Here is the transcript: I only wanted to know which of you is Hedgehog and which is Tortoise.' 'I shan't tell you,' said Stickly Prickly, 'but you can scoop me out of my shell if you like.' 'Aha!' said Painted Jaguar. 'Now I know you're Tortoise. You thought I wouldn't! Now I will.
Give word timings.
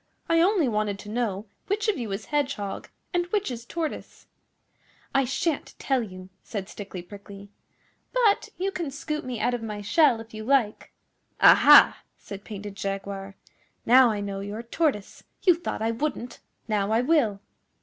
I 0.27 0.41
only 0.41 0.67
wanted 0.67 0.97
to 0.97 1.09
know 1.09 1.45
which 1.67 1.87
of 1.87 1.95
you 1.95 2.11
is 2.11 2.25
Hedgehog 2.25 2.89
and 3.13 3.27
which 3.27 3.51
is 3.51 3.65
Tortoise.' 3.67 4.25
'I 5.13 5.25
shan't 5.25 5.75
tell 5.77 6.01
you,' 6.01 6.29
said 6.41 6.67
Stickly 6.67 7.03
Prickly, 7.03 7.49
'but 8.11 8.49
you 8.57 8.71
can 8.71 8.89
scoop 8.89 9.23
me 9.23 9.39
out 9.39 9.53
of 9.53 9.61
my 9.61 9.81
shell 9.81 10.19
if 10.19 10.33
you 10.33 10.43
like.' 10.43 10.91
'Aha!' 11.39 12.01
said 12.17 12.43
Painted 12.43 12.73
Jaguar. 12.75 13.35
'Now 13.85 14.09
I 14.09 14.21
know 14.21 14.39
you're 14.39 14.63
Tortoise. 14.63 15.23
You 15.43 15.53
thought 15.53 15.83
I 15.83 15.91
wouldn't! 15.91 16.39
Now 16.67 16.91
I 16.91 17.01
will. 17.01 17.39